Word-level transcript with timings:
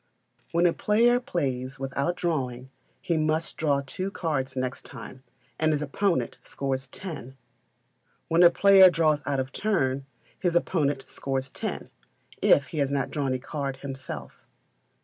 When 0.51 0.65
a 0.65 0.73
player 0.73 1.19
plays 1.19 1.77
without 1.77 2.15
drawing, 2.15 2.71
he 3.03 3.17
must 3.17 3.55
draw 3.55 3.83
two 3.85 4.09
cards 4.09 4.55
next 4.55 4.83
time, 4.83 5.21
and 5.59 5.71
his 5.73 5.83
opponent 5.83 6.39
scores 6.41 6.87
ten. 6.87 7.37
When 8.27 8.41
a 8.41 8.49
player 8.49 8.89
draws 8.89 9.21
out 9.27 9.39
of 9.39 9.51
turn, 9.51 10.07
his 10.39 10.55
opponent 10.55 11.07
scores 11.07 11.51
ten, 11.51 11.91
if 12.41 12.69
he 12.69 12.79
has 12.79 12.91
not 12.91 13.11
drawn 13.11 13.33
a 13.33 13.37
card 13.37 13.77
himself. 13.85 14.43